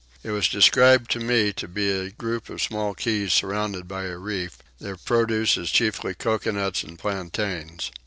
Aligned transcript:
It 0.23 0.31
was 0.31 0.49
described 0.49 1.11
to 1.11 1.19
me 1.19 1.53
to 1.53 1.67
be 1.67 1.91
a 1.91 2.09
group 2.09 2.49
of 2.49 2.59
small 2.63 2.95
keys 2.95 3.33
surrounded 3.33 3.87
by 3.87 4.05
a 4.05 4.17
reef: 4.17 4.57
their 4.79 4.95
produce 4.97 5.57
is 5.57 5.69
chiefly 5.69 6.15
coconuts 6.15 6.81
and 6.83 6.97
plantains. 6.97 7.91